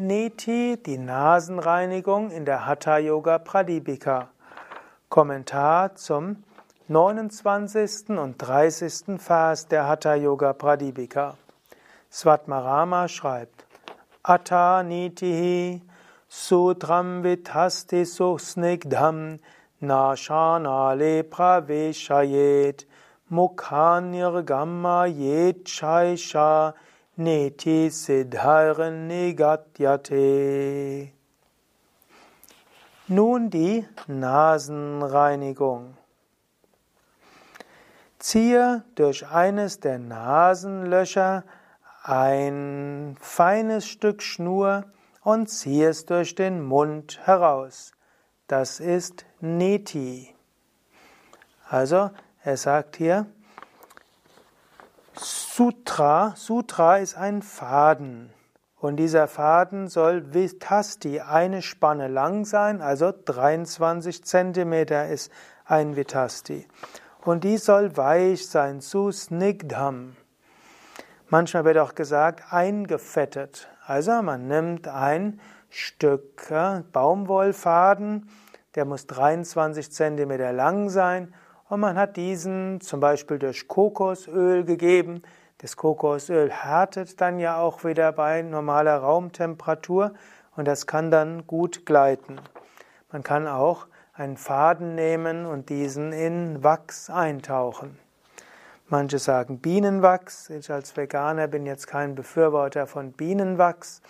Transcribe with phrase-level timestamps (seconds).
[0.00, 4.28] Neti, die Nasenreinigung in der Hatha Yoga Pradipika.
[5.08, 6.44] Kommentar zum
[6.86, 8.10] 29.
[8.10, 9.20] und 30.
[9.20, 11.34] Vers der Hatha Yoga Pradipika.
[12.12, 13.66] Svatmarama schreibt:
[14.22, 15.82] Atta nitihi
[16.28, 19.40] sutram vitasti susnigdham
[19.80, 22.86] nashanale praveshayet
[23.28, 26.74] mukhanirgamma yetchaisha
[27.20, 31.10] Neti Siddharen Negatyate.
[33.08, 35.96] Nun die Nasenreinigung.
[38.20, 41.42] Ziehe durch eines der Nasenlöcher
[42.04, 44.84] ein feines Stück Schnur
[45.24, 47.94] und ziehe es durch den Mund heraus.
[48.46, 50.36] Das ist Neti.
[51.68, 52.12] Also,
[52.44, 53.26] er sagt hier,
[55.20, 58.30] Sutra, Sutra ist ein Faden.
[58.76, 65.32] Und dieser Faden soll Vitasti eine Spanne lang sein, also 23 Zentimeter ist
[65.64, 66.68] ein Vitasti.
[67.24, 70.16] Und die soll weich sein, zu Snigdham.
[71.28, 73.68] Manchmal wird auch gesagt, eingefettet.
[73.84, 76.52] Also man nimmt ein Stück
[76.92, 78.30] Baumwollfaden,
[78.76, 81.34] der muss 23 Zentimeter lang sein
[81.68, 85.22] und man hat diesen zum Beispiel durch Kokosöl gegeben.
[85.58, 90.12] Das Kokosöl härtet dann ja auch wieder bei normaler Raumtemperatur
[90.56, 92.40] und das kann dann gut gleiten.
[93.12, 97.98] Man kann auch einen Faden nehmen und diesen in Wachs eintauchen.
[98.88, 100.50] Manche sagen Bienenwachs.
[100.50, 104.00] Ich als Veganer bin jetzt kein Befürworter von Bienenwachs,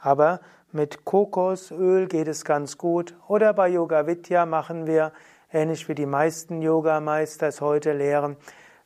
[0.00, 0.40] aber
[0.72, 3.14] mit Kokosöl geht es ganz gut.
[3.28, 5.12] Oder bei Yoga Vidya machen wir
[5.54, 8.36] ähnlich wie die meisten Yogameister es heute lehren,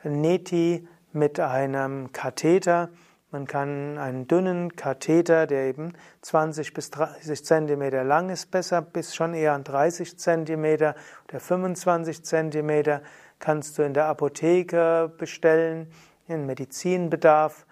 [0.04, 2.90] Neti mit einem Katheter.
[3.30, 9.14] Man kann einen dünnen Katheter, der eben 20 bis 30 Zentimeter lang ist, besser bis
[9.14, 10.94] schon eher an 30 Zentimeter
[11.28, 13.02] oder 25 Zentimeter,
[13.38, 15.90] kannst du in der Apotheke bestellen,
[16.26, 17.66] in Medizinbedarf.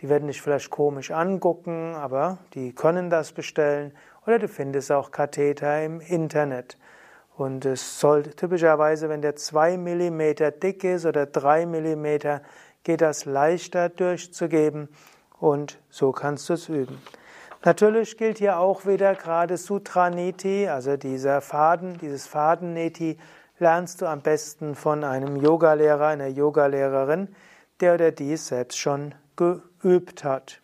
[0.00, 3.92] Die werden dich vielleicht komisch angucken, aber die können das bestellen.
[4.26, 6.76] Oder du findest auch Katheter im Internet.
[7.36, 12.42] Und es soll typischerweise, wenn der zwei Millimeter dick ist oder drei Millimeter,
[12.84, 14.88] geht das leichter durchzugeben
[15.40, 17.00] und so kannst du es üben.
[17.64, 23.18] Natürlich gilt hier auch wieder gerade Sutraneti, also dieser Faden, dieses Fadenneti
[23.58, 27.34] lernst du am besten von einem Yogalehrer, einer Yogalehrerin,
[27.80, 30.60] der oder die es selbst schon geübt hat.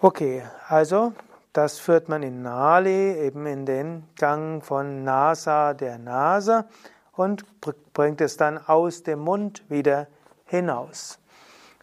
[0.00, 1.12] Okay, also
[1.52, 6.66] das führt man in Nali, eben in den Gang von Nasa der Nase
[7.12, 7.44] und
[7.92, 10.06] bringt es dann aus dem Mund wieder
[10.44, 11.18] hinaus.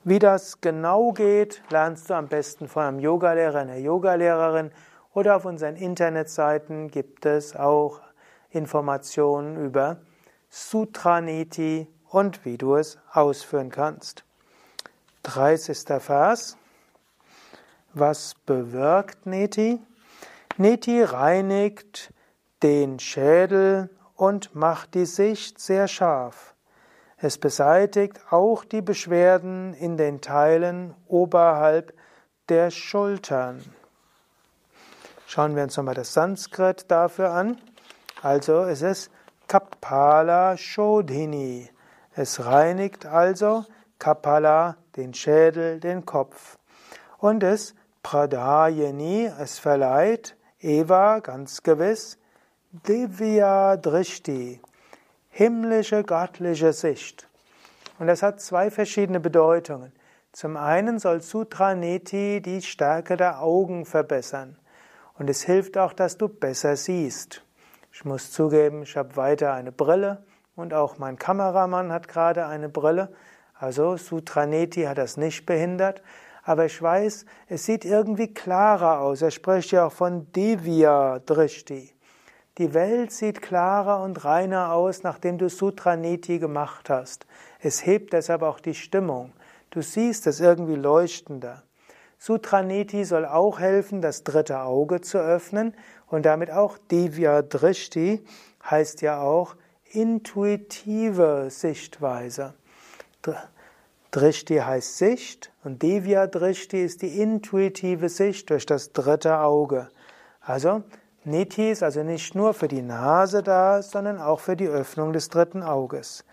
[0.03, 4.71] Wie das genau geht, lernst du am besten von einem Yogalehrer, einer Yogalehrerin
[5.13, 7.99] oder auf unseren Internetseiten gibt es auch
[8.49, 9.97] Informationen über
[10.49, 14.23] Sutraniti und wie du es ausführen kannst.
[15.23, 16.01] 30.
[16.01, 16.57] Vers.
[17.99, 19.79] Was bewirkt Neti?
[20.57, 22.13] Neti reinigt
[22.61, 26.53] den Schädel und macht die Sicht sehr scharf.
[27.17, 31.91] Es beseitigt auch die Beschwerden in den Teilen oberhalb
[32.49, 33.65] der Schultern.
[35.25, 37.57] Schauen wir uns nochmal das Sanskrit dafür an.
[38.21, 39.09] Also es ist
[39.47, 41.67] Kapala Shodhini.
[42.13, 43.65] Es reinigt also
[43.97, 46.59] Kapala, den Schädel, den Kopf.
[47.17, 52.17] Und es Pradayani, es verleiht, Eva, ganz gewiss,
[52.71, 54.61] Divya Drishti,
[55.29, 57.27] himmlische, göttliche Sicht.
[57.99, 59.91] Und das hat zwei verschiedene Bedeutungen.
[60.31, 64.57] Zum einen soll Sutra Neti die Stärke der Augen verbessern.
[65.17, 67.43] Und es hilft auch, dass du besser siehst.
[67.91, 70.23] Ich muss zugeben, ich habe weiter eine Brille
[70.55, 73.11] und auch mein Kameramann hat gerade eine Brille.
[73.55, 76.03] Also Sutra Neti hat das nicht behindert
[76.47, 79.21] aber ich weiß, es sieht irgendwie klarer aus.
[79.21, 81.91] Er spricht ja auch von Divya Drishti.
[82.57, 87.27] Die Welt sieht klarer und reiner aus, nachdem du Sutra Niti gemacht hast.
[87.59, 89.33] Es hebt deshalb auch die Stimmung.
[89.71, 91.63] Du siehst es irgendwie leuchtender.
[92.17, 95.73] Sutra Niti soll auch helfen, das dritte Auge zu öffnen
[96.07, 98.23] und damit auch Divya Drishti
[98.63, 99.57] heißt ja auch
[99.91, 102.53] intuitive Sichtweise.
[104.11, 109.89] Drishti heißt Sicht und Divya Drishti ist die intuitive Sicht durch das dritte Auge.
[110.41, 110.83] Also
[111.25, 115.27] Niti ist also nicht nur für die Nase da, sondern auch für die Öffnung des
[115.27, 116.23] dritten Auges.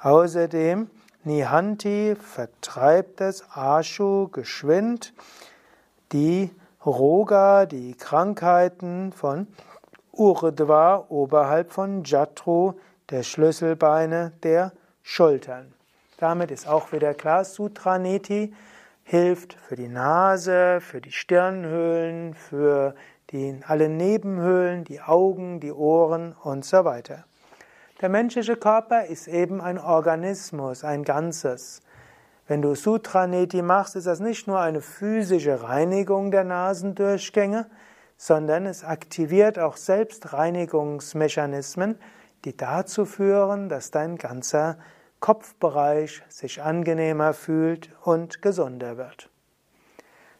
[0.00, 0.88] Außerdem
[1.24, 5.12] Nihanti vertreibt es Ashu geschwind,
[6.12, 6.50] die
[6.86, 9.48] Roga, die Krankheiten von
[10.12, 12.74] Urdhva oberhalb von Jatru,
[13.10, 14.72] der Schlüsselbeine der
[15.02, 15.74] Schultern.
[16.18, 18.52] Damit ist auch wieder klar, Sutraneti
[19.04, 22.96] hilft für die Nase, für die Stirnhöhlen, für
[23.30, 27.22] die, alle Nebenhöhlen, die Augen, die Ohren und so weiter.
[28.00, 31.82] Der menschliche Körper ist eben ein Organismus, ein Ganzes.
[32.48, 37.66] Wenn du Sutraneti machst, ist das nicht nur eine physische Reinigung der Nasendurchgänge,
[38.16, 41.96] sondern es aktiviert auch Selbstreinigungsmechanismen,
[42.44, 44.78] die dazu führen, dass dein ganzer
[45.20, 49.30] Kopfbereich sich angenehmer fühlt und gesunder wird.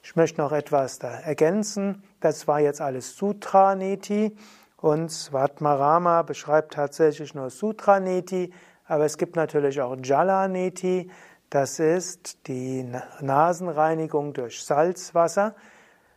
[0.02, 2.02] Ich möchte noch etwas da ergänzen.
[2.20, 4.36] Das war jetzt alles Sutraneti
[4.76, 8.52] und Svatmarama beschreibt tatsächlich nur Sutraneti,
[8.86, 11.10] aber es gibt natürlich auch Jalaneti.
[11.50, 12.90] Das ist die
[13.20, 15.54] Nasenreinigung durch Salzwasser.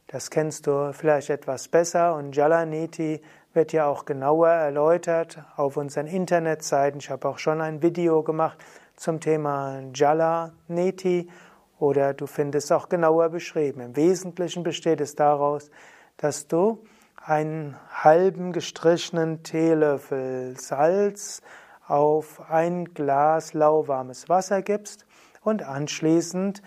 [0.08, 3.22] Das kennst du vielleicht etwas besser und Jalaneti
[3.54, 7.00] wird ja auch genauer erläutert auf unseren Internetseiten.
[7.00, 8.58] Ich habe auch schon ein Video gemacht
[8.96, 11.30] zum Thema Jalaneti
[11.80, 13.82] oder du findest auch genauer beschrieben.
[13.82, 15.70] Im Wesentlichen besteht es daraus,
[16.18, 16.84] dass du
[17.18, 21.42] einen halben gestrichenen Teelöffel Salz
[21.88, 25.06] auf ein Glas lauwarmes Wasser gibst
[25.42, 26.62] und anschließend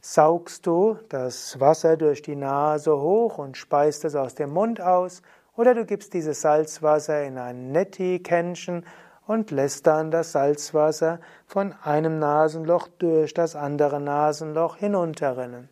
[0.00, 5.22] saugst du das Wasser durch die Nase hoch und speist es aus dem Mund aus
[5.56, 8.84] oder du gibst dieses Salzwasser in ein Neti-Kännchen
[9.26, 15.68] und lässt dann das Salzwasser von einem Nasenloch durch das andere Nasenloch hinunterrinnen.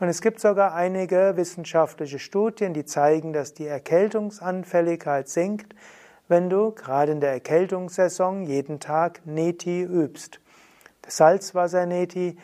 [0.00, 5.74] Und es gibt sogar einige wissenschaftliche Studien, die zeigen, dass die Erkältungsanfälligkeit sinkt,
[6.26, 10.40] wenn du gerade in der Erkältungssaison jeden Tag Neti übst.
[11.06, 12.36] Salzwasser-Neti,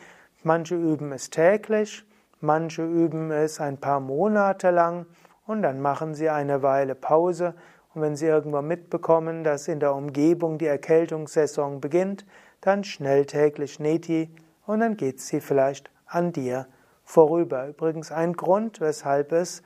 [0.43, 2.05] manche üben es täglich,
[2.39, 5.05] manche üben es ein paar Monate lang
[5.45, 7.55] und dann machen sie eine Weile Pause
[7.93, 12.25] und wenn sie irgendwann mitbekommen, dass in der Umgebung die Erkältungssaison beginnt,
[12.61, 14.33] dann schnell täglich Neti
[14.65, 16.67] und dann geht sie vielleicht an dir
[17.03, 17.67] vorüber.
[17.67, 19.63] Übrigens ein Grund, weshalb es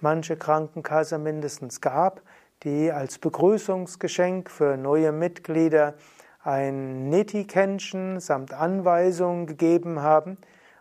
[0.00, 2.22] manche Krankenkasse mindestens gab,
[2.62, 5.94] die als Begrüßungsgeschenk für neue Mitglieder
[6.42, 10.38] ein Neti-Kännchen samt Anweisungen gegeben haben,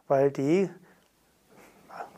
[0.07, 0.69] weil die,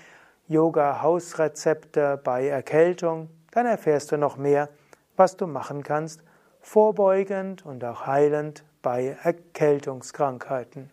[0.49, 3.29] Yoga Hausrezepte bei Erkältung.
[3.51, 4.71] Dann erfährst du noch mehr,
[5.17, 6.23] was du machen kannst,
[6.63, 10.91] vorbeugend und auch heilend bei Erkältungskrankheiten.